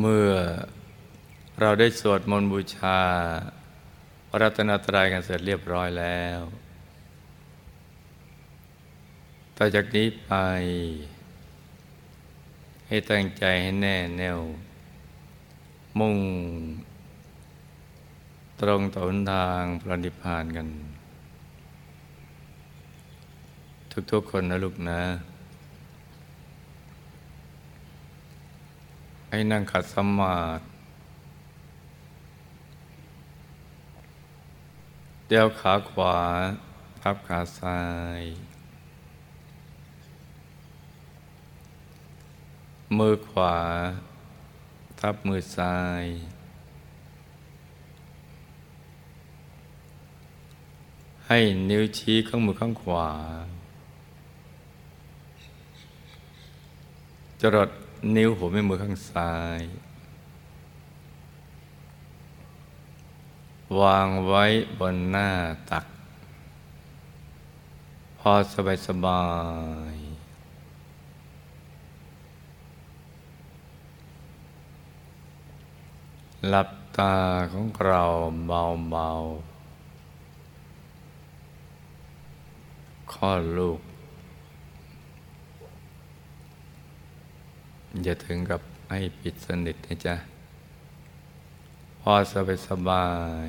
[0.00, 0.30] เมื่อ
[1.60, 3.00] เราได้สวดมนต์บูชา
[4.40, 6.40] รัตนตรัยกันเสร็จเรียบร้อยแล้ว
[9.56, 10.32] ต่อจากนี้ไป
[12.88, 14.38] ให้ตั้งใจให้แน่แน่ว
[15.98, 16.16] มุ่ง
[18.60, 20.68] ตรงต่อหนทางพระนิพพานกัน
[24.12, 25.00] ทุกๆคนนะลูกนะ
[29.34, 30.64] ให้นั่งขัดสมาธิ
[35.28, 36.16] เดี่ยวขาขวา
[37.00, 37.80] พับขาซ้า
[38.20, 38.22] ย
[42.98, 43.56] มือขวา
[45.00, 46.04] ทับมือซ้าย
[51.26, 51.38] ให้
[51.70, 53.10] นิ้วชี้ข้างมือข้างขวา
[57.42, 57.70] จรด
[58.16, 59.60] นิ้วหัวแม่มือข้างซ้าย
[63.80, 64.44] วางไว้
[64.78, 65.30] บนหน้า
[65.70, 65.86] ตัก
[68.18, 69.24] พอสบายสบา
[69.92, 69.96] ย
[76.48, 77.16] หลับตา
[77.52, 78.04] ของเรา
[78.46, 79.10] เบาเบา
[83.12, 83.80] ข้อลูก
[88.00, 90.16] อย่าถึงกับให้ปิดสนิทนะจ๊ะ
[92.00, 93.06] พอสบายสบา
[93.46, 93.48] ย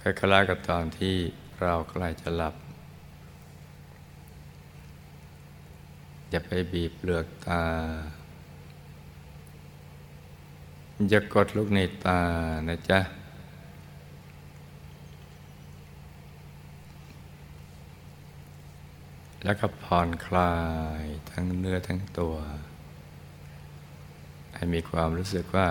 [0.00, 1.14] คล้ายๆกับตอนที่
[1.62, 2.54] เราใกล้จะหลับ
[6.30, 7.62] อย่าไปบีบเปลือกตา
[11.08, 12.20] อย่ากดลูกในตา
[12.68, 12.98] นะจ๊ะ
[19.46, 20.54] แล้วก็ผ่อนคลา
[21.00, 22.36] ยทั้งเนื้อทั้งตัว
[24.54, 25.68] ให้มีความรู้สึกว่า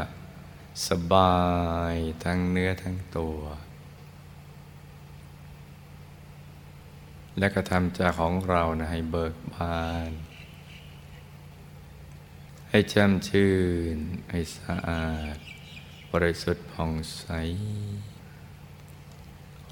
[0.87, 1.39] สบา
[1.93, 3.39] ยทั้งเนื้อทั้งตัว
[7.39, 10.11] และก็ทำใจของเรานะให้เบิกบาน
[12.69, 13.53] ให้แช่มชื่
[13.95, 13.97] น
[14.31, 15.37] ให้สะอาด
[16.11, 17.25] บริสุทธิ์ผ่องใส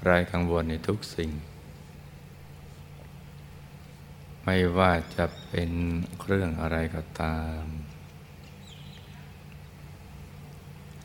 [0.02, 1.32] ไร้กังวลในทุกสิ่ง
[4.44, 5.70] ไม่ว่าจะเป็น
[6.24, 7.62] เรื่องอะไรก็ตาม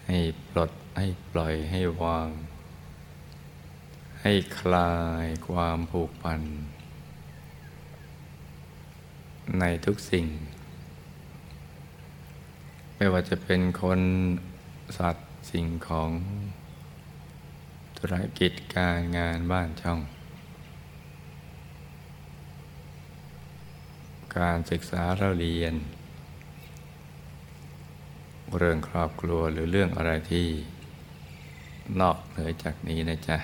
[0.08, 0.20] ให้
[0.50, 2.30] ปลดให้ปล่อยให้วาง
[4.22, 6.42] ให้คลายความผูกพัน
[9.60, 10.26] ในทุกสิ่ง
[12.96, 14.02] ไม่ว่าจะเป็นคน
[14.98, 16.12] สัตว์สิ่งของ
[17.98, 20.00] ธุรกิจการงานบ้านช่อง
[24.38, 25.74] การศึกษาเราเรียน
[28.58, 30.48] เรื่องครอบครัวหรือเรื่องอะไรที่
[32.00, 33.38] นอกเหนือจากนี้นะจ๊ะ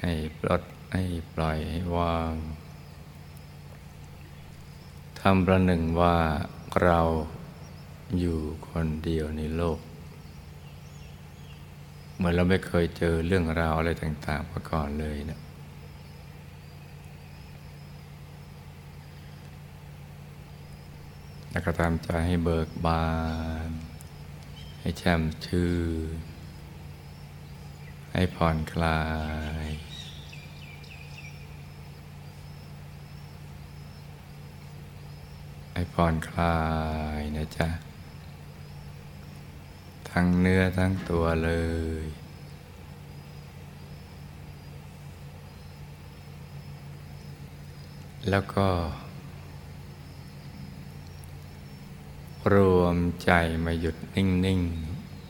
[0.00, 1.02] ให้ปลดให้
[1.34, 2.34] ปล่อยให้วาง
[5.20, 6.16] ทำประหนึ่งว่า
[6.82, 7.00] เรา
[8.18, 9.78] อยู่คนเดียวในโลก
[12.14, 15.40] เหมือนเราไม่เคยเจอเรื่องราวอะไรต่าง ๆ มาก่อนเลยเนะ
[21.50, 23.08] แล้วก็ทำใจให้เบิกบา
[23.68, 23.70] น
[24.80, 25.72] ให้แช่มชื่
[26.14, 26.18] น
[28.12, 29.02] ให้ผ่อนคลา
[29.64, 29.66] ย
[35.72, 36.60] ให้ผ่อนคลา
[37.18, 37.68] ยนะจ๊ะ
[40.10, 41.52] ทั้งเนื้อทั้งตัวเล
[42.02, 42.04] ย
[48.30, 48.68] แล้วก็
[52.54, 53.30] รวมใจ
[53.64, 54.60] มาหยุดนิ่ง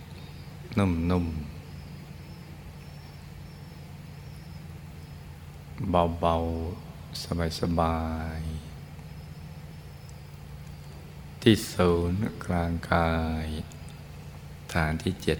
[0.04, 1.50] ๆนุ่มๆ
[5.90, 7.22] เบาๆ
[7.60, 8.00] สบา
[8.38, 13.10] ยๆที่ศูนย์กลางกา
[13.44, 13.46] ย
[14.72, 15.38] ฐานที่เจ็ด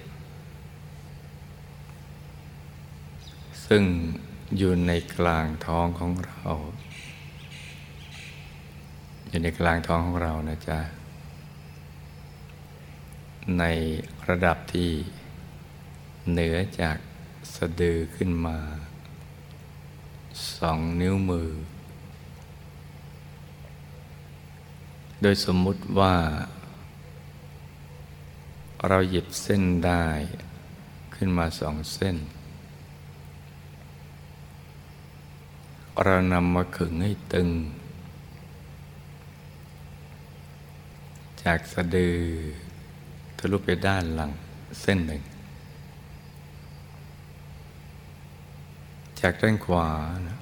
[3.67, 3.85] ซึ่ง
[4.57, 6.45] อยู่ในกลางท้องของเรา
[9.29, 10.81] อยู่ในกลางท้องของเรานะจ๊ะ
[13.59, 13.65] ใน
[14.29, 14.91] ระดับที่
[16.31, 16.99] เหนือจาก
[17.55, 18.59] สะดือขึ้นมา
[20.57, 21.51] สองนิ้วมือ
[25.21, 26.15] โดยสมมุติว่า
[28.89, 30.05] เราหยิบเส้นได้
[31.15, 32.17] ขึ้นมาสองเส้น
[36.05, 37.49] เรานำมาขึงให้ตึง
[41.45, 42.19] จากสะดือ
[43.43, 44.31] ทะลุไปด้านหลัง
[44.81, 45.23] เส้นหนึ่ง
[49.21, 49.89] จากด้านขวา
[50.29, 50.39] นะ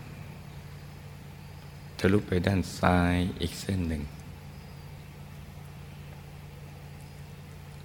[1.98, 4.02] ทะลุไปด้านซ้ายอีกเส้นหนึ่ง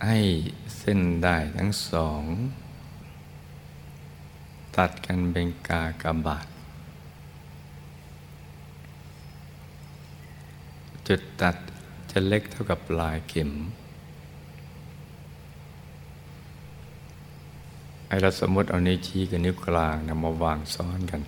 [0.06, 0.20] ให้
[0.78, 2.24] เส้นได้ทั้งสอง
[4.76, 6.48] ตัดกันเป็นกากบาท
[11.08, 11.56] จุดตัด
[12.12, 13.52] จะเล็กเท่ากับปลายเข็ม
[18.14, 21.22] ไอเราสมมติเอานิ้วชี้กับนิ้วกลางนำมาวางซ้อนกัน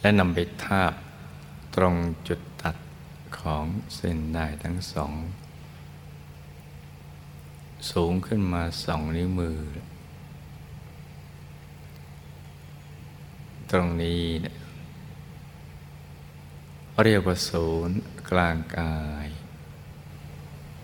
[0.00, 0.92] และนำไปทาบ
[1.74, 1.94] ตรง
[2.28, 2.76] จุดตัด
[3.38, 3.64] ของ
[3.94, 5.12] เส้นได้ทั้งสอง
[7.90, 9.58] สูงขึ้นมาสองนิ้วมือ
[13.70, 14.56] ตรงนี้เนี่ย
[17.04, 17.98] เรียกว่าศูนย์
[18.30, 18.96] กลางกา
[19.26, 19.28] ย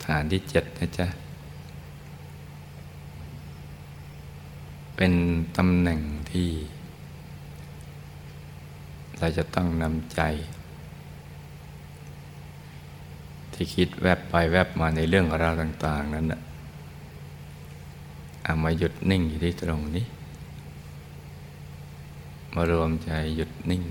[0.04, 1.08] ฐานที่เจ็ดนะจ๊ะ
[5.00, 5.16] เป็น
[5.56, 6.00] ตำแหน่ง
[6.30, 6.50] ที่
[9.18, 10.20] เราจะต้องนำใจ
[13.52, 16.40] ที่คิดแวบไปแวบมาในเรื่องราวต่าง ๆ นั้นนะ
[18.44, 20.04] เอามาหยุดนิ่งอยู่ที่ตรงนี้
[22.54, 23.84] มารวมใจหยุดนิ่ง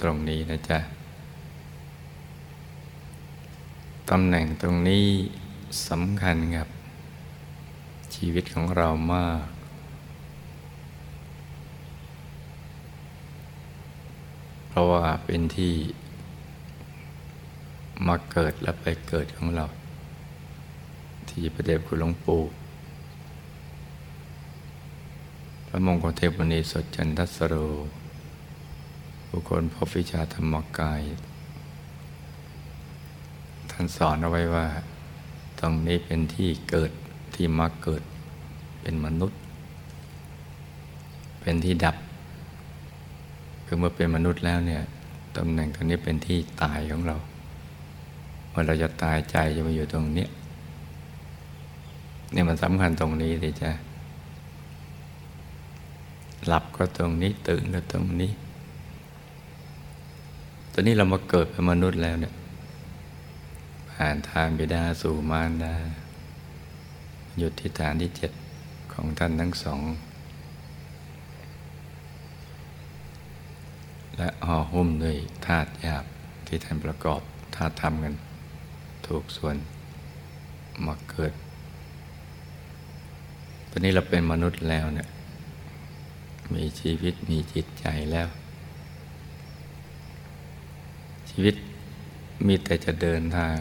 [0.00, 0.78] ตรงนี้นะจ๊ะ
[4.10, 5.04] ตำแหน่งตรงนี้
[5.88, 6.68] สำคัญกับ
[8.18, 9.44] ชีวิตของเรามาก
[14.68, 15.74] เพราะว่าเป็นที่
[18.06, 19.66] มาเกิดและไปเกิดของเรา
[21.28, 22.42] ที่พระเดชคุณหลวงปู่
[25.66, 27.54] พระมงคลเทพบุณีสดจันทสโร
[29.30, 31.02] บุคคลพบวิชาธรรมกาย
[33.70, 34.66] ท่านสอนเอาไว้ว่า
[35.58, 36.92] ตรงนี้เป็นที่เกิด
[37.36, 38.02] ที่มาเกิด
[38.80, 39.38] เป็นมนุษย์
[41.40, 41.96] เป็นที่ดับ
[43.66, 44.82] คือเมื่อเป็นมนุษย์แล้วเนี่ย
[45.36, 47.16] ตำแหน่งตรงนี้เป็นที่ตายของเรา
[48.50, 50.26] เมื่อเราจะตายใจจะมาอยู่ตรงนี้
[52.32, 53.70] เนี่ยมันสำคัญตรงนี้สิจ้ะ
[56.46, 58.32] หลับก็ตรงนี้ตื่นก็ตรงนี้
[60.72, 62.34] ตอนนี้เรามาเกิดเป็นมนุษย์แล้วเนี่ย
[63.92, 65.74] ผ่านทางบิดาสู่มารดา
[67.38, 68.32] หยุดที่ฐานที่เจ็ด
[68.92, 69.80] ของท่านทั้งสอง
[74.16, 76.04] และห่อหุ้มด้วยธาตุหยาบ
[76.46, 77.20] ที่ท่านประกอบ
[77.56, 78.14] ธาตุทำกัน
[79.06, 79.56] ถูกส่วน
[80.86, 81.32] มาเกิด
[83.70, 85.08] ตอนนี้เราเป็นมนุษย์แล้วเนี่ย
[86.54, 88.28] มีชีวิตมีจิตใจแล้ว
[91.30, 91.54] ชีวิต
[92.46, 93.56] มีแต่จะเดินทาง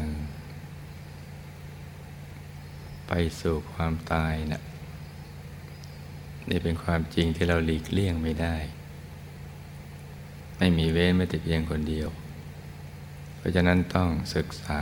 [3.08, 4.62] ไปสู่ความตายนะ่ะ
[6.50, 8.56] นี่เป็นความจริงที่เราหลีกเลี่ยงไม่ได้
[10.58, 12.10] ไม่มีเว้นไม่แต่เพียงคนเดียว
[13.38, 14.82] เพราะฉะนั้นต้องศึกษา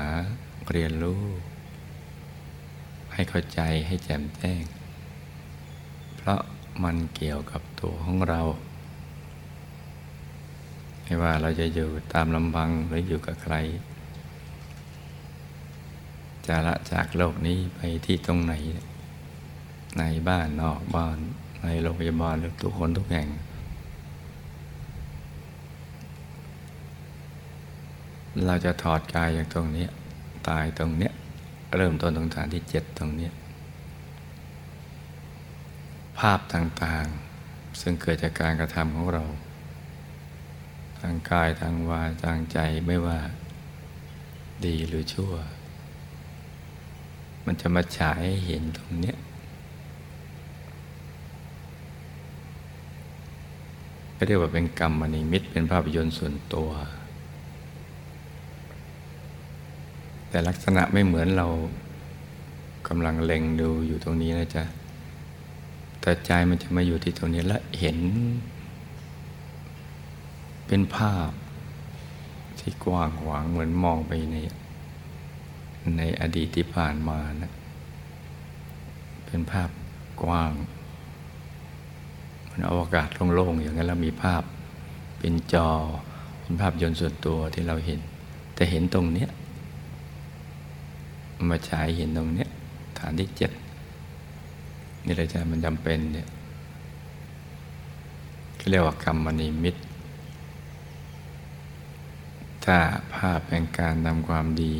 [0.72, 1.24] เรียนรู้
[3.14, 4.64] ให้เข้าใจให้แจ่มแจ้ง
[6.16, 6.42] เพราะ
[6.84, 8.42] มันเกี่ยวกับตัวของเรา
[11.04, 13.56] ไม่ว่าเราจะอยู่ตามลำพังหรืออยู่กับใคร
[16.48, 18.54] จะละจากโลกนี้ไปที่ตรงไหน
[20.00, 21.18] ในบ้านนอกบ้าน
[21.64, 23.28] ในโรงพยาบาลหรือทุกคนทุกแห่ง
[28.46, 29.88] เราจะถอดกายจากตรงนี้
[30.50, 31.14] ตายตรงเนี้ย
[31.76, 33.30] เริ่มต้นตรงฐานที่เจ็ดตรงนี้
[36.20, 39.24] ภาพต่างๆ ซึ่งเกิดจากการกระทำของเรา
[41.00, 43.20] ทางกายทางวาทางใจไม่ว่า
[44.66, 45.34] ดีหรือชั่ว
[47.46, 49.14] มันจะมาฉายให้เห็นตรงนี้
[54.18, 56.70] ก็เรียกว่าเป็นกรรมนิมิตเป็นภาพยนตร์ส่วนตัว
[60.30, 61.48] แต่ลักษณะไม่เหมือนเรา
[62.88, 64.64] กำลังเล็งดูอยู่ตรงนี้นะจ๊ะ
[66.02, 68.00] แต่ใจมันจะมาอยู่ที่ตรงนี้และเห็น
[70.68, 71.32] เป็นภาพ
[72.60, 74.36] ที่กว้างขวางเหมือนมองไปใน
[75.98, 77.52] ในอดีตที่ผ่านมานะ
[79.26, 79.70] เป็นภาพ
[80.24, 80.54] กว้าง
[82.50, 84.44] มันอวกาศโล่งๆอย่างนั้นแล้วมีภาพ
[85.20, 85.70] เป็นจอ
[86.42, 88.00] เป็นภาพยนต์ส่วนตัวที่เราเห็น
[88.56, 89.30] แต่เห็นตรงเนี้ย
[91.50, 92.50] มาฉายเห็นตรงเนี้ย
[93.00, 93.52] ฐานที่เจ็ด
[95.06, 96.28] นี่เลยจะมันจำเป็นเนี่ย
[98.70, 99.76] เรียกว่ากรรมนิมิต
[102.66, 102.78] ถ้า
[103.16, 104.76] ภาพเป็นการทำความดี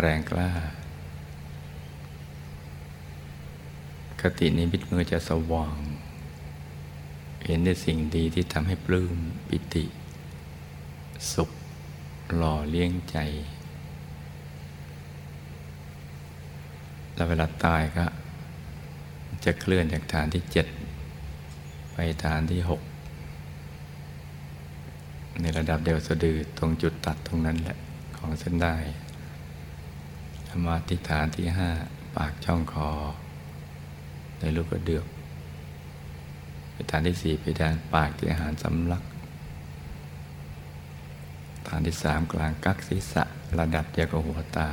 [0.00, 0.50] แรงกล้า
[4.20, 5.76] คตินิมิตมือจะสว่าง
[7.44, 9.16] เห็นในสิ่งดีที่ทำให้ปลื้ม
[9.48, 9.84] ปิติ
[11.32, 11.50] สุข
[12.36, 13.16] หล่อเลี้ยงใจ
[17.14, 18.04] แล้วเวลาตายก็
[19.44, 20.66] จะเคลื่อนจากฐานที่เจ็ด
[21.92, 22.80] ไปฐานที่หก
[25.40, 27.76] ในระดับเดวสะดือตรงจุดตัดตรงนั้นแหละ
[28.16, 28.74] ของเส้นได้
[30.64, 31.70] มาทิฐานที่ห้า
[32.16, 32.90] ปากช่องคอ
[34.38, 35.06] ในลูกกระเดือก
[36.72, 39.02] ไปฐานที่สี่ไปด้านปากที่อาหารสำลัก
[41.68, 43.22] ฐานที่สามกลางกักศีรษะ
[43.58, 44.68] ระดับเดียวกับหัวตา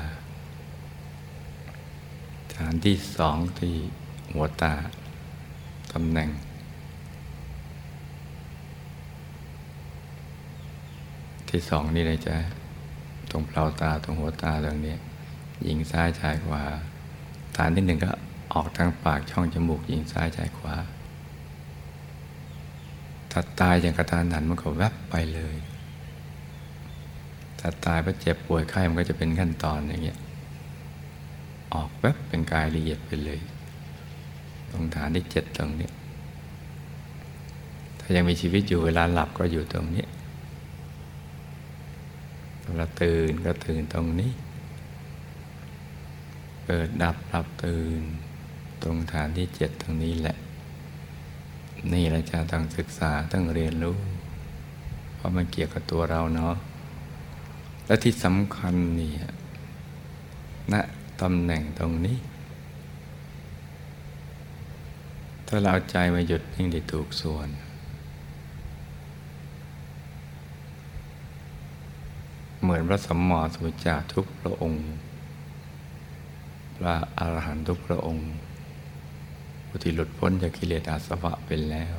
[2.55, 3.73] ฐานที่สองที่
[4.33, 4.73] หัวตา
[5.93, 6.29] ตำแหน่ง
[11.49, 12.37] ที่สองนี่เลยจ้ะ
[13.31, 14.95] ตรงเปล่าตาตรงหัวตาตรงนี้
[15.63, 16.63] หญิงซ้ายชายขวา
[17.57, 18.11] ฐานที่หนึ่งก็
[18.53, 20.75] ออกทางปากช่องจมูกหญิงซ้ายชายขวา
[23.31, 25.55] ถ้าตายอย่างกระทานหันมันก็แวบไปเลย
[27.59, 30.17] ถ้าตายเพราะเจ็บป่วยไข้มันก็จะเป็นขั้นตอนอย่างเงี้ย
[31.73, 33.39] ออกแวบเป็นกายละเอียดไปเลย
[34.71, 35.89] ตรงฐานที่เจ็ดตรงนี้
[37.99, 40.05] ถ้ายังมีชีวิตอยู่เวลาหลับก็อยู่ตรงนี้
[42.63, 44.31] เวลาตื่นก็ตื่นตรงนี้
[46.65, 48.01] เปิดดับรับตื่น
[48.83, 50.37] ตรงฐานที่เจ็ดตรงนี้แหละ
[51.93, 53.97] นี่เราจะต้องศึกษาต้องเรียนรู้
[55.15, 56.55] เพราะมันเกี่ยวกับตัวเราเนาะ
[57.85, 59.11] และที่สำคัญนี่
[60.73, 60.75] ณ
[61.21, 62.17] ตำแหน่งตรงนี้
[65.47, 67.49] ถ้าเราใจมาหยุดนิ่งได้ถูกส่วน
[72.61, 74.83] เหมือนพระสัมมาสัมพุทธเจ้าทุกพระองค์
[76.77, 78.29] พระอรหันตุพระองค์
[79.67, 81.95] ผู้ที่หลุดพ้นจากกิเลสอาสวะเป็นแล้ว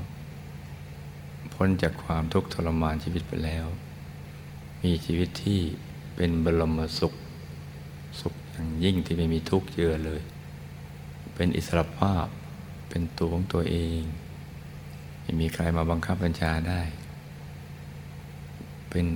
[1.54, 3.66] พ้นจากความทุกข์ทรมานชีวิตไปแล้ว
[4.82, 5.60] มีชีวิตที่
[6.16, 7.12] เป็นบรมสุข
[8.20, 10.20] สุขอย่างยิ่งที่ไม่มีทุกข์เจือเลย
[11.34, 12.26] เป็นอิสรภาพ
[12.88, 14.00] เป็นตัวของตัวเอง
[15.22, 16.82] ไม่มีใครมาบังคับบัญชาได้
[18.90, 19.06] เป็น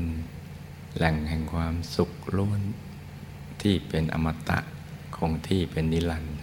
[0.96, 2.60] แหล่งแห่งความสุขล้วน
[3.60, 4.58] ที่เป็นอมตะ
[5.18, 6.36] คงที่เป็นนิรันดร์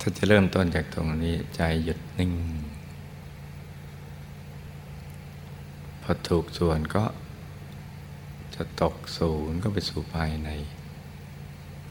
[0.00, 2.32] ถ้าจะเริ่มต้นจากตรงนี้ใจหยุดนิ่ง
[6.02, 7.04] พอถูกส่วนก็
[8.54, 10.50] จะตกศูนย์ก็ไปสู่ภายใน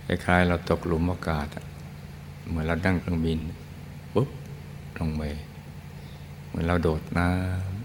[0.05, 1.48] คล้ายๆเราตกหลุมอากาศ
[2.48, 3.39] เหมือนเราดั้งเครื่องบิน
[4.13, 4.29] ปุ๊บ
[5.00, 5.24] ลงไป
[6.48, 7.27] เหมือนเราโดดน้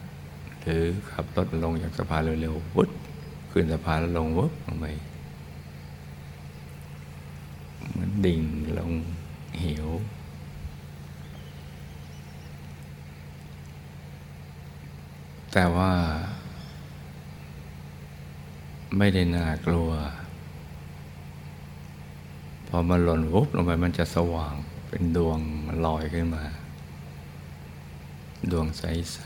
[0.03, 2.89] ำหรือขับรถลงจากสะพานเร็วๆวุด
[3.51, 4.87] ขึ้นสะพานแล้วลงวุ๊บลงไป
[7.97, 8.43] เหมือนดิ่ง
[8.79, 8.93] ลง
[9.59, 9.89] เหว
[15.53, 15.93] แต่ว่า
[18.97, 19.91] ไม่ได้น่ากลัว
[22.69, 24.55] พอมันหล่นวุบลงไปมันจะสว่าง
[24.89, 25.39] เป็นดวง
[25.85, 26.45] ลอยขึ้นมา
[28.51, 29.19] ดวงใส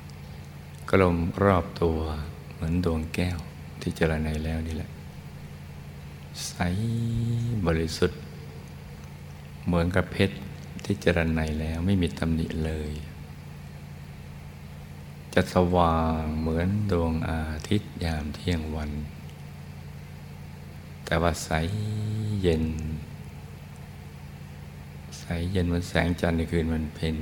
[0.00, 1.98] ๆกลมรอบตัว
[2.52, 3.38] เหมือนดวงแก้ว
[3.80, 4.90] ที่เจริญในแล้วนี่แหละ
[6.48, 6.54] ใส
[7.66, 8.20] บริสุทธิ์
[9.64, 10.36] เหมือนกับเพชร
[10.84, 12.92] ที่เจริญในแล้วไม่มีตำหนิเลย
[15.34, 18.90] จะสว่างเหมือนดวงอาทิตย์ยามเที่ยงวัน
[21.04, 21.50] แต่ว่าใส
[22.42, 22.64] เย็น
[25.18, 27.16] ใสเย็นเหมือนแสงจันทร์ในคืนวันเพ็ญ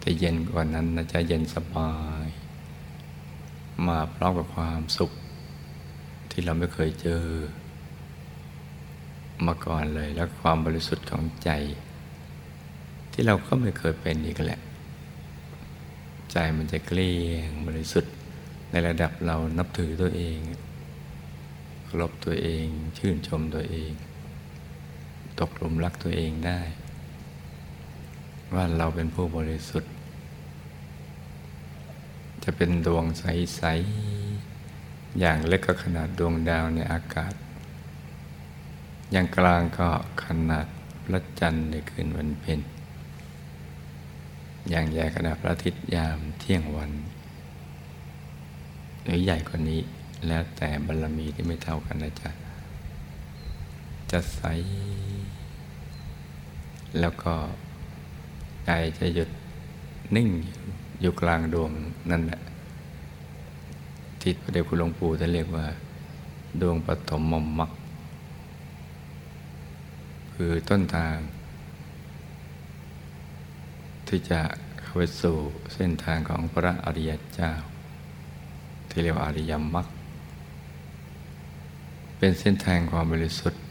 [0.00, 1.92] แต่เย็นกว่านั้นนะจะเย็นสบา
[2.24, 2.26] ย
[3.86, 5.10] มาพร้อมกับความสุข
[6.30, 7.24] ที่เราไม่เคยเจอ
[9.46, 11.50] มาก่อนเลย แล้วความบริสุทธิ์ของใจ
[13.12, 14.60] ที่เราก็ไม่เคยเป็นอีกแหละ
[16.32, 18.12] ใจมันจะเกลี้ยงบริสุทธิ์
[18.70, 20.38] ในระดับเรานับถือตัวเอง
[21.84, 22.66] เคารพตัวเอง
[22.98, 23.90] ชื่นชมตัวเอง
[25.40, 26.60] ตกหลุมรักตัวเองได้
[28.54, 29.92] ว่าเราเป็นผู้บริสุทธิ์
[32.44, 33.62] จะเป็นดวงใส
[34.40, 37.32] ๆ อย่างเล็กก็ขนาดดวงดาวในอากาศ
[39.12, 39.88] อย่างกลางก็
[40.24, 40.66] ขนาด
[41.04, 42.60] พระจันทร์ในคืนวันเพ็ญ
[44.70, 46.92] อย่างใหญ่ขนาดพระอาทิตย์ยามเที่ยงวัน
[49.04, 49.80] หรือใหญ่กว่านี้
[50.26, 52.30] แล้วแต่บารรมีที่ไม่เท่ากันนะจ๊ะ
[54.10, 54.42] จะใส
[57.00, 57.34] แล้วก็
[58.64, 59.30] ใจจะหยุด
[60.16, 60.28] นิ่ง
[61.00, 61.70] อยู่กลางดวง
[62.10, 62.40] นั่นแหละ
[64.20, 65.66] ที่พระเดชคุณหลวงปู่ท่านเรียกว่า
[66.60, 67.68] ดวงปฐมมมรร
[70.42, 71.16] คือต้นทาง
[74.08, 74.40] ที่จะ
[74.80, 75.36] เข้าไปสู่
[75.74, 77.52] เส้นทางของพระอริยเจ้า
[78.88, 79.86] ที่เรียกว่าอริยมรรค
[82.18, 83.62] เป็นเส้นทางความบริสุทธิ์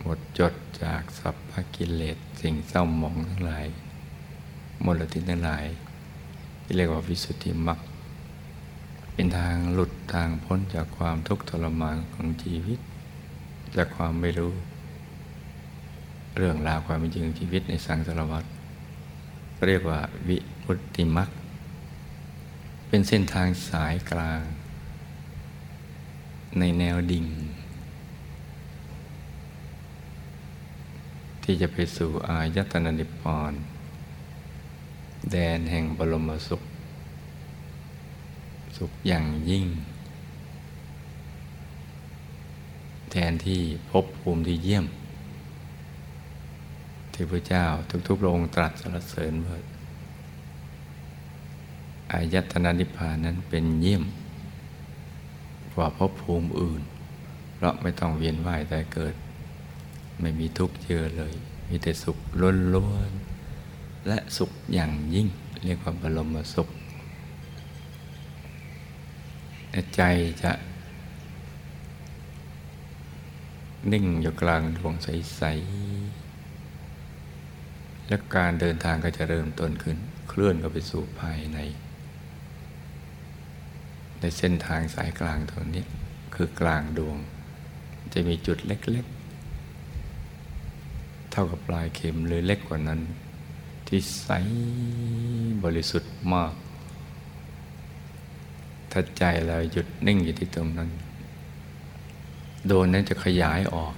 [0.00, 3.66] หมดจดจากสัพพกิเลสสิ่งเศร้าหมองทั้งหลาย
[4.84, 5.66] มลทินทั้งหลาย
[6.62, 7.78] ที่เรียกว่าวิสุทธิมรรค
[9.12, 12.78] เป็นทางหลุดทางพ้นจากความทุกข์ทรมานของชีวิต
[13.76, 14.54] จากความไม่รู้
[16.36, 18.44] เรื่องราวความเป็นจริงชีวิตในสังสารวัฏ
[19.66, 21.28] เรียกว่าวิมุตติมรรค
[22.88, 24.42] เป็นเส้นทางสายกลาง
[26.58, 27.26] ในแนวดิ่ง
[31.42, 33.52] ที่จะไปสู่อายตนะนิพพาน
[35.30, 36.62] แดนแห่งบรมสุข
[38.76, 39.66] สุขอย่างยิ่ง
[43.10, 44.86] แทนที่พบภูมิที่เยี่ยม
[47.14, 47.66] ที่พระเจ้า
[48.08, 49.58] ทุกๆโรงตรัสสรรเสริญว่า
[52.12, 54.04] อายตนะนิพพานนั้นเป็นเยี่ยม
[55.74, 56.82] กว่าพภูมิอื่น
[57.54, 59.14] เพราะไม่ต้องเวียนว่ายแต่เกิด
[60.20, 61.34] ไม่มีทุกข์เยอเลย
[61.68, 62.18] มีแต่สุข
[62.74, 65.28] ล้วนๆและสุขอย่างยิ่ง
[65.64, 66.68] เรียกว่าบรมสุข
[69.96, 70.02] ใจ
[70.42, 70.52] จะ
[73.92, 76.23] นิ่งอยู่กลางดวงใส ๆ
[78.08, 81.58] และการเดินทางก็จะเริ่มต้นขึ้น เคลื่อนเข้าไปสู่ภายใน
[84.20, 85.84] ในเส้นทางสายกลางตรงนี้
[86.34, 87.16] คือกลางดวง
[88.12, 93.00] จะมีจุดเล็กๆ เท่ากับปลายเข็มหรือเล็กกว่านั้น
[93.86, 94.28] ที่ใส
[95.64, 96.52] บริสุทธิ์มาก
[98.90, 100.90] ถ้าใจเราหยุดนิ่งอยู่ที่ตรงนั้น
[102.66, 103.94] โดนนั้นจะขยายออก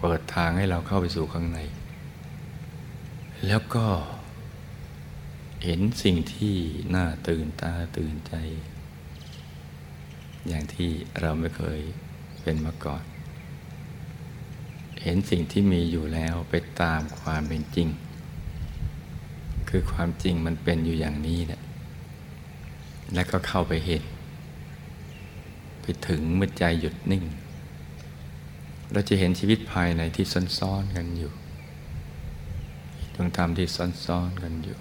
[0.00, 1.58] เปิดทางให้เราเข้าไปสู่ข้างใน
[3.44, 3.86] แล้วก็
[5.64, 6.56] เห็นสิ่งที่
[6.94, 8.34] น่าตื่นตาตื่นใจ
[10.48, 11.80] อย่างที่เราไม่เคย
[12.42, 13.04] เป็นมาก่อน
[15.02, 17.88] เห็นสิ่งที่มีอยู่แล้วไปตามความเป็นจริง
[19.68, 21.60] คือความจริงมันเป็นอยู่อย่างนี้แหละ
[23.14, 24.02] แล้วก็เข้าไปเห็น
[25.80, 27.24] ไปถึงเมื่อใจหยุดนิ่ง
[28.92, 30.26] เราจะเห็นชีวิตภายในที่
[30.58, 31.32] ซ้อนๆกันอยู่
[33.18, 33.68] ดวงธรรมที่
[34.04, 34.76] ซ้อนๆกันอยู่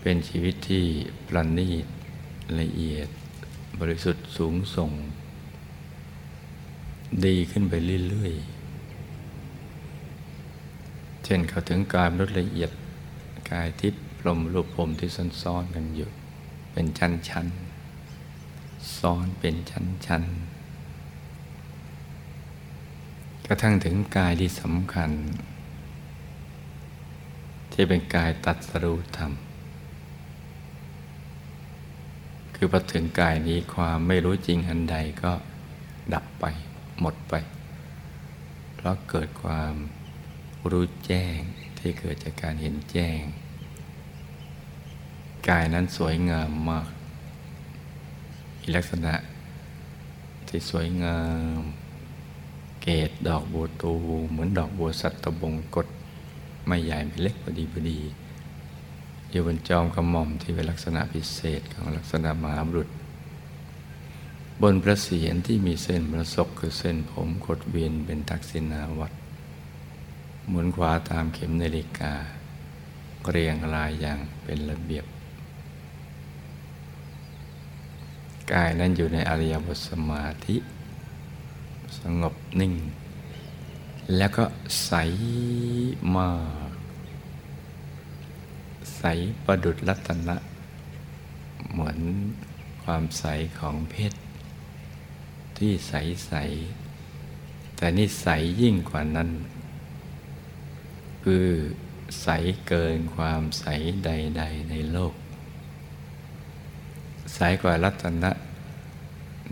[0.00, 0.84] เป็นชีวิตที่
[1.26, 1.86] ประณีต
[2.60, 3.08] ละเอียด
[3.80, 4.90] บริสุทธิ์สูงส่ง
[7.26, 7.74] ดีขึ้นไป
[8.08, 8.44] เรื่อยๆ
[11.24, 12.70] เช่นเข้าถึงกายมนุษย์ละเอียด
[13.50, 15.10] กายทิพย์พรมรูปพรมที่
[15.42, 16.10] ซ้อนๆกันอยู่
[16.72, 25.10] เป็นชั้นๆซ้อนเป็นชั้นๆกระทั่งถึงกายที่สำคัญ
[27.72, 29.32] ที่เป็นกายตัดสรูธรรม
[32.54, 35.32] คือพอถึงกายนี้ความไม่รู้จริงอันใดก็
[36.14, 36.44] ดับไป
[37.00, 37.34] หมดไป
[38.74, 39.74] เพราะเกิดความ
[40.70, 41.38] รู้แจ้ง
[41.78, 43.20] ที่เกิดจากการเห็นแจ้ง
[45.48, 46.86] กายนั้นสวยงามมาก
[48.58, 49.14] มีลักษณะ
[50.48, 51.18] ที่สวยงา
[51.58, 51.60] ม
[52.82, 53.94] เกตดอกบัวตู
[54.30, 55.86] เหมือนดอกบัวสัตตบงกฎ
[56.66, 57.98] ไม่ใหญ่ไม่เล็กพอดีพอดี
[59.30, 62.88] อยู่บนจอมกระหม่อมที่เป็นลักษณะพิเศษของลักษณะมหาบุรุษ
[64.62, 69.16] บนพระเศียรที่มีเส้นประศกคือเส้นผมกดเวียนเป็นทักษิณาวัตร
[70.48, 72.12] หมุนขวาตามเข็มนาฬิกา
[73.30, 75.04] เรียงรายอย่างเป็นระเบียบ
[78.52, 80.56] กายนั้นอยู่ในอริยบทสมาธิ
[81.98, 82.72] สงบนิ่ง
[84.16, 84.44] แล้วก็
[84.86, 84.92] ใส
[86.16, 86.30] มา
[86.70, 86.72] ก
[88.98, 89.04] ใส
[89.44, 90.36] ประดุดรัตนะ
[91.70, 91.98] เหมือน
[92.82, 93.24] ความใส
[93.58, 94.18] ของเพชร
[95.58, 95.94] ที่ใส
[96.26, 96.32] ใส
[97.76, 98.28] แต่นี่ใส
[98.62, 99.30] ยิ่งกว่านั้น
[101.24, 101.48] คือ
[102.22, 102.28] ใส
[102.66, 103.64] เกินความใส
[104.04, 105.14] ใด ๆ ในโลก
[107.34, 108.30] ใสกว่ารัตนะ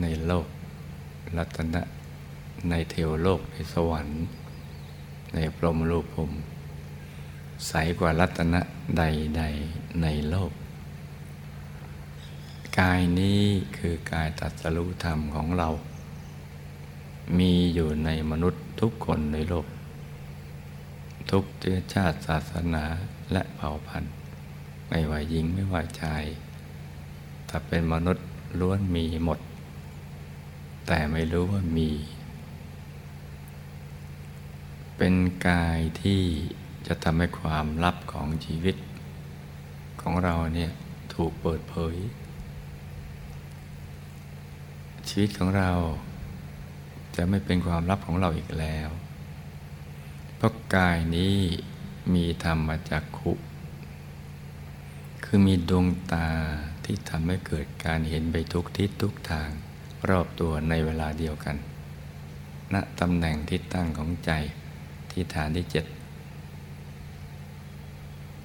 [0.02, 0.46] ในโลก
[1.38, 1.82] รัตนะ
[2.70, 4.18] ในเทวโลกในสวรรค์
[5.34, 6.32] ในพรหมโลกพรม
[7.68, 8.60] ใสกว่ารัตนะ
[8.98, 10.52] ใด ๆ ในโลก
[12.78, 13.42] กายนี้
[13.76, 15.68] คือกายตัดสรุธรรมของเรา
[17.38, 19.66] มีอยู่ในมนุษย์ทุกคนในโลก
[21.30, 22.84] ทุกเชื้อชาติศาสนา
[23.32, 24.12] และเผ่าพันธุ์
[24.88, 26.24] ไม่ว่าหญิงไม่ว่าชาย
[27.48, 28.26] ถ้าเป็นมนุษย์
[28.60, 29.38] ล้วนมีหมด
[30.86, 31.88] แต่ไม่รู้ว่ามี
[34.98, 35.14] เป็น
[35.48, 36.22] กายที่
[36.86, 38.76] จะทำให้ความลับของชีวิต
[40.00, 40.72] ของเราเนี่ย
[41.14, 41.96] ถูกเปิดเผย
[45.08, 45.70] ชีวิตของเรา
[47.16, 48.88] จะไม่เป็นความลับของเราอีกแล้ว
[50.36, 51.36] เพราะกายนี้
[52.14, 53.32] มีธรรมจากขุ
[55.24, 56.28] คือมีดวงตา
[56.84, 59.48] ที่ทำให้เกิดการเห็นไปทุกทิศทุกทาง
[60.08, 61.56] รอบตัวในเวลาเดียวกัน
[62.74, 64.32] ณตำแหน่งทิศตั้งของใจ
[65.18, 65.84] ที่ฐานที่เจ็ด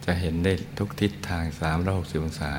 [0.06, 2.54] จะเห็นได้ทุกทิศทางสามร้อยหกสิบองศา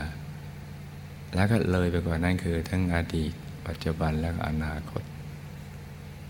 [1.35, 3.33] แล้วก็เลยไปกว่านั้นคือทั้งอดีต
[3.67, 5.03] ปัจจุบันและอนาคต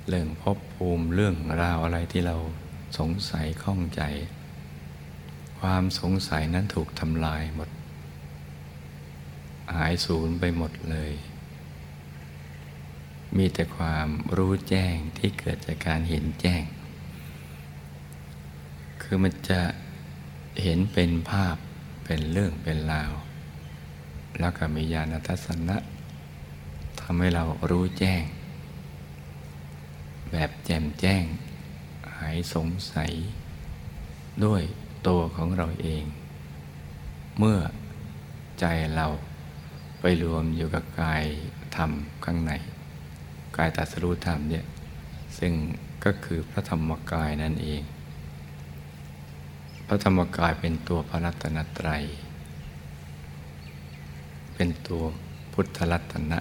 [0.09, 2.37] เรื่องพบภูมิเรื่องราวอะไรที่เรา
[2.99, 4.03] สงสัยข้องใจ
[5.61, 7.71] ความสงสัยนั้นถูกทำลายหมด
[9.77, 11.13] หายสูญไปหมดเลย
[13.37, 16.63] มีแต่ความรู้แจ้งที่เกิดจากการเห็นแจ้ง
[19.05, 19.61] คือมันจะ
[20.63, 21.57] เห็นเป็นภาพ
[22.05, 23.13] เป็นเรื่องเป็นราว
[24.41, 25.77] แล้วก็มีญาณทัศนะ
[27.01, 28.23] ทำให้เรารู้แจ้ง
[30.31, 31.25] แบบแจ่มแจ้ง
[32.17, 33.13] หายสงสัย
[34.45, 34.63] ด้วย
[35.09, 36.05] ตัวของเราเอง
[37.39, 37.59] เมื่อ
[38.61, 38.65] ใจ
[38.97, 39.07] เรา
[40.01, 41.25] ไปรวมอยู่กับกาย
[41.77, 41.91] ธรรม
[42.25, 42.53] ข้างใน
[43.57, 44.65] กายตัสรู้ธรรมเนี่ย
[45.39, 45.53] ซึ่ง
[46.05, 47.83] ก็คือพระธรรมกายนั่นเอง
[49.87, 52.05] พระธรรมกายเป็นตัวพระรัตนตรัย
[54.55, 55.03] เป็นตัว
[55.53, 56.39] พุทธรัตนะ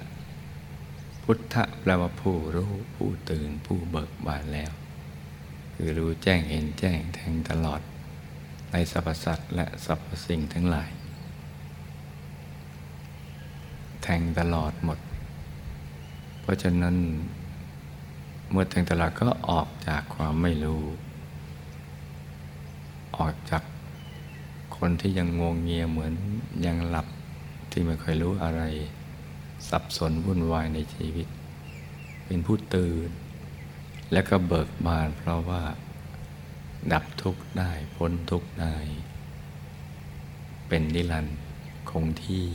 [1.23, 4.71] พุทธแปลว่าผู้รู้ ผู้ตื่นผู้เบิกบานแล้ว
[5.73, 7.81] คือรู้แจ้งเห็นแจ้งแทงตลอด
[8.71, 10.89] ในสรรพสัตว์และสรรพสิ่งทั้งหลาย
[14.03, 14.99] แทงตลอดหมด
[16.41, 16.95] เพราะฉะนั้น
[18.51, 20.83] เมื่อแทงตลอดก็ออกจากความไม่รู้
[23.17, 23.63] ออกจาก
[24.77, 26.13] คนที่ยังงงเงียเหมือน
[26.65, 27.07] ยังหลับ
[27.71, 28.61] ที่ไม่เคยรู้อะไร
[29.69, 31.27] สับสนวุ่นวายในชีวิต
[32.25, 33.09] เป็นผู้ตื่น
[34.11, 35.63] และก็เบิกบานเพราะว่า
[36.91, 38.75] ดับทุกข์ได้พ้นทุกข์ได้
[40.67, 41.37] เป็นนิรันดร์
[41.89, 42.45] คงที่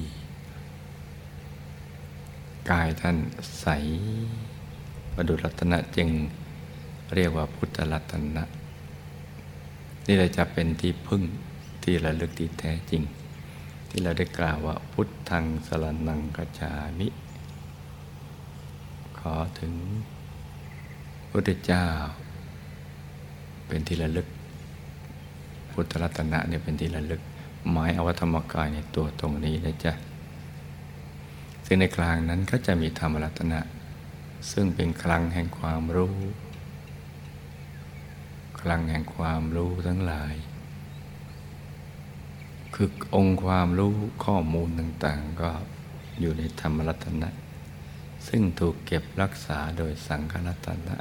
[2.71, 3.17] กายท่าน
[3.61, 3.67] ใส
[5.15, 6.09] ประดุจรัตนะจึง
[7.15, 8.45] เรียกว่าพุทธรัตนะ
[10.11, 11.23] นี่เราจะเป็นที่พึ่ง
[11.85, 13.03] ที่ระลึกที่แท้จริง
[13.91, 17.09] ที่เราได้กล่าวว่าพุทธังสรนังกัจจามิ
[19.19, 19.73] ขอถึง
[21.31, 21.85] พระเจ้า
[23.67, 24.27] เป็นที่ระลึก
[25.73, 27.21] พุทธรัตนะเนี่ยเป็นที่ระลึก
[27.71, 29.93] หมายอวัธรรมกายในตัวตรงนี้นะจ๊ะ
[31.67, 33.61] ซึ่งในกลางนั้นก็จะมีธรรมรัตนะ
[34.53, 36.15] ซึ่งเป็นคลังแห่งความรู้
[38.61, 40.35] คลังแห่งความรู้ทั้งหลาย
[42.75, 43.95] คือองค์ความรู้
[44.25, 45.51] ข้อมูลต่างๆ ก็
[46.21, 47.31] อยู่ในธรรมรัตนะ
[48.29, 50.97] ซึ่งถูกเก็บรักษาโดยสังฆรัตนะ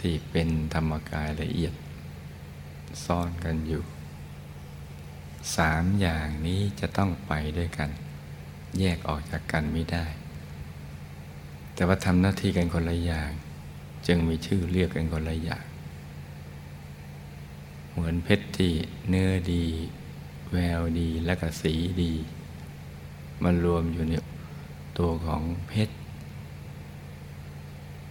[0.00, 1.74] ที่เป็นธรรมกายละเอียด
[3.04, 3.82] ซ่อนกันอยู่
[5.56, 7.90] สามอย่างนี้จะต้องไปด้วยกัน
[8.78, 10.06] แยกออกจากกันไม่ได้
[11.74, 13.30] แต่ว่าทำหน้าที่กันคนละอย่าง
[14.06, 15.64] จึงมีชื่อเรียกกันคนละอย่าง
[17.92, 18.72] เหมือนเพชรที่
[19.08, 19.64] เนื้อดี
[20.52, 22.12] แววดีและก็สีดี
[23.42, 24.14] มันรวมอยู่ใน
[24.98, 25.94] ตัวของเพชร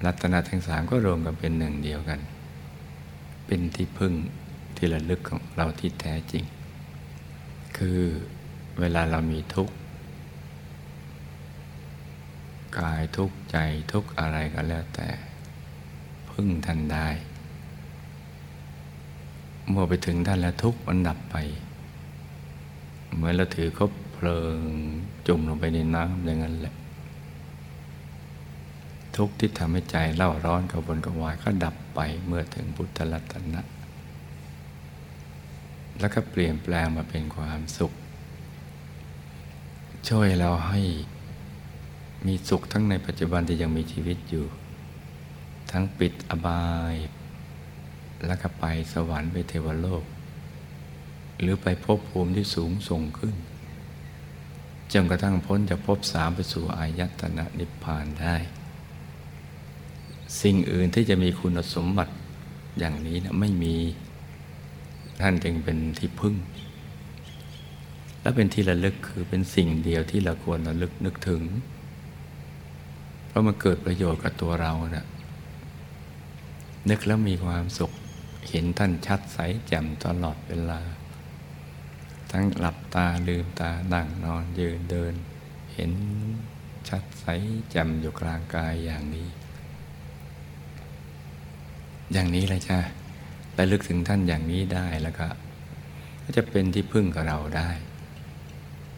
[0.05, 2.19] รัตนะทั้งสามก็รวมกันเป็นหนึ่งเดียวกัน
[3.45, 4.13] เป็นที่พึ่ง
[4.75, 6.43] ที่ระลึกของเราที่แท้จริง
[7.77, 8.01] คือ
[8.79, 9.73] เวลาเรามีทุกข์
[12.79, 13.57] กายทุกข์ใจ
[13.91, 15.09] ทุกข์อะไรก็แล้วแต่
[16.41, 17.07] พึ่งท่านได้
[19.69, 21.35] เมื่อไปถึงท่านแล้วทุกมันดับไป
[23.13, 24.57] เหมือนเราถือคบเพลิง
[25.27, 26.75] จุ่มลงไปในน้ำอย่างนั้นแหละ
[29.15, 33.61] ทุกที่ทำให้ใจเล่าร้อนกระวนกระวายก็ดับไปเมื่อถึงพุทธรัตนะ
[35.99, 37.91] แล้วก็เปลี่ยนแปลงมาเป็นความสุข
[40.09, 40.81] ช่วยเราให้
[42.25, 44.45] มีสุขทั้งในปัจจุบันที่ยังมีชีวิตอยู่
[45.71, 46.95] ทั้งปิดอบาย
[48.25, 50.03] แล้วก็ไปสวรรค์ไปเทวโลก
[51.39, 53.35] หรือไปภพภูมิที่สูงส่งขึ้น
[54.91, 58.35] จนกระทั่งพ้นจากภพสามไปสู่อายตนะนิพพานได้
[60.41, 62.13] สิ่งอื่นที่จะมีคุณสมบัติ
[62.79, 63.75] อย่างนี้นะไม่มี
[65.21, 66.35] ท่านจึงเป็นที่พึ่ง
[68.21, 71.41] และเป็นที่ระลึกคือเป็นสิ่งเดียวที่เราควรระลึกนึกถึง
[73.27, 75.05] เพราะมันเกิดประโยชน์กับตัวเราเนะ่ะ
[76.89, 77.91] นึกแล้วมีความสุข
[78.49, 80.81] เห็นท่านชัดใสแจ่มตลอดเวลา
[82.31, 85.13] ทั้งหลับตาลืมตานั่งนอนยืนเดิน
[85.73, 85.91] เห็น
[86.89, 87.25] ชัดใส
[87.71, 89.27] แจ่มอยู่กลางกายอย่างนี้
[92.13, 92.79] อย่างนี้เลยจ้ะ
[93.57, 95.27] ระลึกถึงท่านอย่างนี้ได้แล้วก็
[96.23, 97.69] ก็จะเป็นที่พึ่งกับเราได้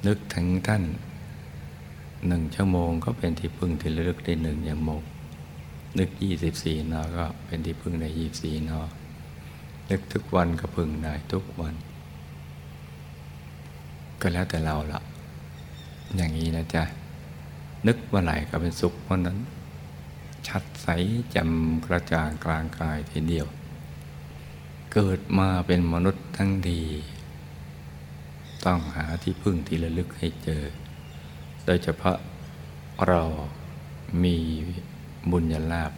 [0.07, 0.83] นึกถึงท่าน
[2.27, 5.01] หนึ่งชั่วโมงก็เป็นที่พึ่งที่ระลึกได้หนึ่งชั่วโมง
[5.99, 8.81] นึกยี่สิบสี่นอก็เป็นที่พึ่งในยี่สี่นอ
[9.89, 11.73] นึกทุกวันก็พึ่งได้ทุกวัน
[14.21, 15.01] ก็แล้วแต่เราละ
[16.15, 16.83] อย่างนี้นะจ๊ะ
[17.87, 19.37] นึกเมื่อไหร่ก็เป็นสุขเมื่อนั้น
[20.47, 20.87] ชัดใส
[21.35, 21.51] จ่ม
[21.85, 23.47] กระจ่างกลางกายทีเดียว
[24.93, 26.81] เกิดมาเป็นมนุษย์ทั้งดี
[28.65, 30.63] ต้องหาที่พึ่งที่ระลึกให้เจอ
[31.65, 32.17] โดยเฉพาะ
[33.07, 33.21] เรา
[34.23, 34.37] มี
[35.29, 35.91] บุญญาลาภ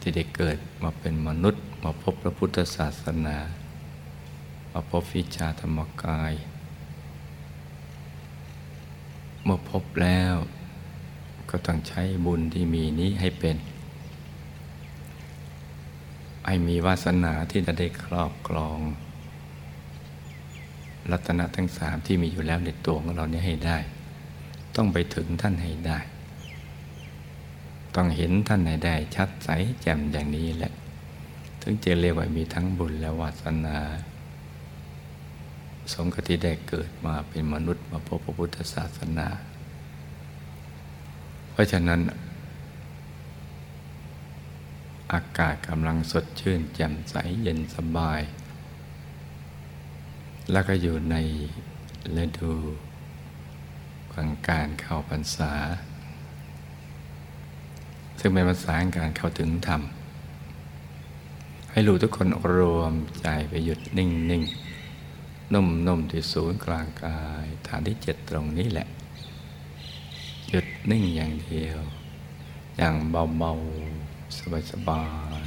[0.00, 3.36] ที่ได้เกิดมาเป็นมนุษย์ มาพบพระพุทธศาสนา
[4.72, 6.32] มาพบวิชาธรรมกาย
[9.42, 10.34] เมื่อพบแล้ว
[11.50, 13.56] ก็ต้องใช้บุญที่มีนี้ให้เป็น
[16.46, 18.78] ให้มีวาสนาที่จะได้ครอบครอง
[21.10, 23.78] รัตนะทั้งสามที่มีอยู่แล้วในตัวของเราเนี่ยให้ได้
[24.76, 25.98] ต้องไปถึงท่านให้ได้
[27.94, 29.48] ต้องเห็นท่านให้ได้ชัดใส
[29.82, 30.72] แจ่มอย่างนี้แหละ
[31.62, 33.78] ถึงจะเรียกว่ามีทั้งบุญและวาสนา
[35.92, 39.28] สมกติได้เกิดมาเป็นมนุษย์มาพบพระพุทธศาสนา
[41.50, 42.00] เพราะฉะนั้น
[45.12, 48.20] อากาศกำลังสดชื่น แจ่มใสเย็นสบาย
[50.52, 51.16] แล้วก็อยู่ใน
[52.16, 52.52] ฤดู
[54.12, 55.52] กลางการเข้าพรรษา
[58.18, 59.82] ซึ่งเป็นภาษาการเข้าถึงธรรม
[61.70, 64.42] ให้รู้ทุกคนรวมใจไปหยุดนิ่งนิ่ง
[65.52, 68.88] นุ่มนุ่มที่ศูนย์กลางกายฐานที่เจ็ดตรงนี้แหละ
[70.48, 71.80] หยุดนิ่งอย่างเดียว
[72.76, 74.38] อย่างเบาๆ
[74.70, 75.04] สบา
[75.40, 75.44] ย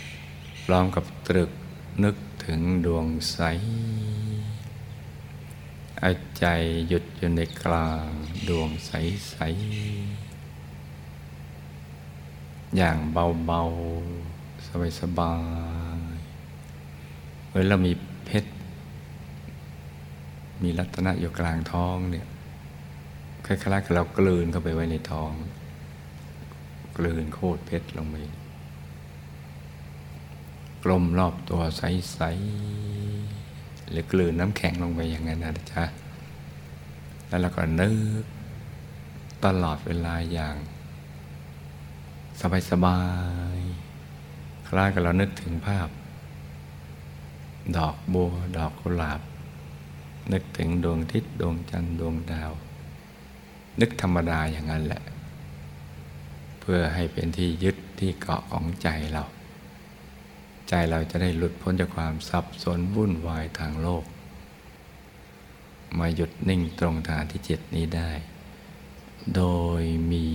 [0.00, 1.50] ๆพร้อมกับตรึก
[2.04, 3.38] นึกถึงดวงใส
[6.00, 6.44] เอาใจ
[6.88, 8.08] หยุดอยู่ในกลาง
[8.48, 10.25] ดวงใสๆ
[12.76, 15.32] อย่างเบาๆ สบา
[15.96, 17.92] ยๆเหมือนเรามี
[18.24, 18.50] เพชร
[20.62, 22.26] มีรัตนะอยู่กลางท้องเนี่ย
[23.46, 25.32] คล้ายๆกับเรากลืนเข้าไปไว้ในท้อง
[26.96, 28.16] กลืนโคตรเพชรลงไป
[30.84, 35.84] กลมรอบตัวใสๆหรือกลืนน้ำแข็งลงไปอย่างนั้นนะจ๊ะ
[37.28, 37.90] แล้วเราก็นึ
[38.22, 38.24] ก
[39.44, 40.56] ตลอดเวลาอย่าง
[42.40, 43.00] สบายสบา
[43.56, 43.58] ย
[44.68, 45.88] คล้ายกับเรานึกถึงภาพ
[47.76, 49.20] ดอกบัว ดอกกุหลาบ
[50.32, 52.52] นึกถึงดวงทิศดวงจันทร์ดวงดาว
[53.80, 55.02] นึกธรรมดาอย่างนั้นแหละ
[56.60, 59.24] เพื่อให้เป็นที่ยึดที่เกาะของใจเรา
[60.68, 64.04] ใจเราจะได้หลุดพ้นจากความสับสนวุ่นวายทางโลก
[65.98, 68.10] มาหยุดนิ่งตรงฐานที่เจ็ดนี้ได้
[69.34, 69.42] โด
[69.80, 70.26] ยมี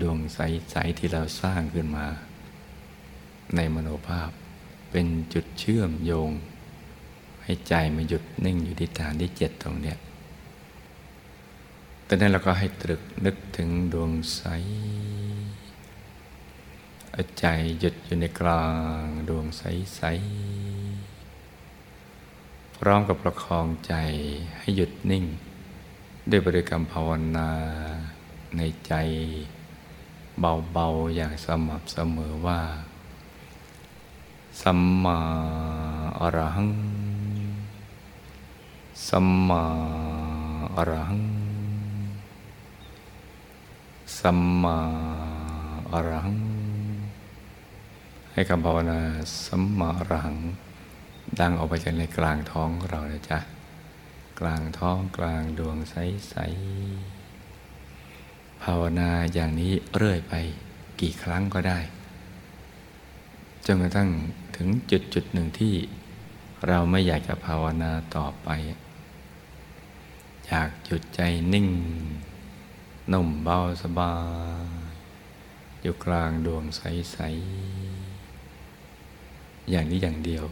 [0.00, 2.06] ดวงใส ๆ ที่เราสร้างขึ้นมา
[3.56, 4.30] ในมโนภาพ
[4.90, 6.30] เป็นจุดเชื่อมโยง
[7.42, 9.98] ให้ใจมาหยุดนิ่งอยู่ที่ฐานที่เจ็ดตรงเนี้ย
[12.06, 14.42] ตอนนั้นเราก็ให้ตรึกนึกถึงดวงใส
[17.14, 17.46] อใจ
[17.78, 18.64] หยุดอยู่ในกลา
[19.02, 20.00] งดวงใส
[21.26, 23.94] ๆ พร้อมกับประคองใจ
[24.58, 25.24] ให้หยุดนิ่ง
[26.30, 27.50] ด้วยบริกรรมภาวนา
[28.56, 28.92] ในใจ
[30.40, 32.60] เบาๆอย่างสม่ำเสมอว่า
[34.62, 35.18] สัมมา
[36.20, 36.70] อรหัง
[39.08, 39.62] สัมมา
[40.76, 41.22] อรหัง
[44.18, 44.78] สัมมา
[45.92, 46.38] อรหัง
[48.32, 49.00] ให้คำภาวนา
[49.46, 50.38] สัมมาอรหัง
[51.40, 53.38] ดังออกไปจากในกลางท้องเราเลยจ้ะ
[54.40, 57.19] กลางท้องกลางดวงใสๆ
[58.62, 60.34] ภาวนาอย่างนี้เรื่อยไป
[61.00, 61.80] กี่ครั้งก็ได้
[63.66, 64.10] จนกระทั่ง
[64.56, 65.74] ถึงจุดจุดหนึ่งที่
[66.68, 68.48] เราไม่อยากจะภาวนาต่อไป
[70.46, 71.20] อยากหยุดใจ
[71.52, 71.68] นิ่ง
[73.12, 74.14] นุ่มเบาสบา
[74.64, 74.66] ย
[75.82, 77.16] อยู่กลางดวงใส
[78.44, 80.44] ๆ อย่างนี้อย่างเดียว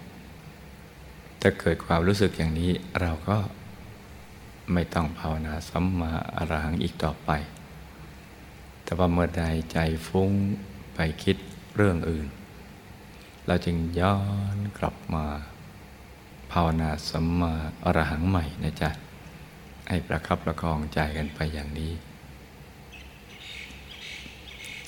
[1.40, 3.38] ถ้าเกิดความรู้สึกอย่างนี้เราก็
[4.72, 7.30] ไม่ต้องภาวนาสัมมาอรหังอีกต่อไป
[8.88, 10.32] แต่ว่าเมื่อใดใจฟุ้ง
[10.94, 11.36] ไปคิด
[11.76, 12.28] เรื่องอื่น
[13.46, 14.18] เราจึงย้อ
[14.54, 15.26] นกลับมา
[16.52, 18.90] ภาวนาสัมมาอรหังใหม่นะจ๊ะ
[19.88, 21.92] ให้ประคับประคองใจกันไปอย่างนี้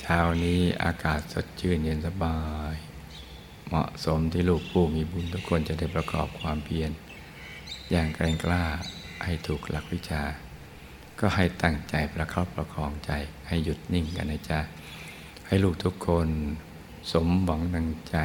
[0.01, 2.39] เช้านี้อากาศสดชื่นเย็นสบา
[2.73, 2.75] ย
[3.67, 6.91] เหมาะสมที่ลูกผู้มีบุญทุกคนจะได้ประกอบความเพียร
[7.91, 8.65] อย่างแกร่งกล้า
[9.25, 10.23] ให้ถูกหลักวิชา
[11.21, 13.13] ก็ให้ตั้งใจประคับประคองใจ
[13.47, 14.61] ให้หยุดนิ่งกันนะจ๊ะ
[15.47, 16.29] ให้ลูกทุกคน
[17.13, 18.17] สมหวังดังใจ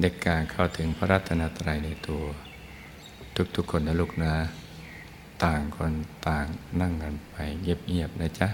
[0.00, 2.22] ในการเข้าถึงพระรัตนตรัยในตัว
[3.56, 4.34] ทุกๆคนนะลูกนะ
[5.44, 5.92] ต่างคน
[6.28, 6.46] ต่าง
[6.80, 8.48] นั่งกันไปเงียบๆนะจ๊ะ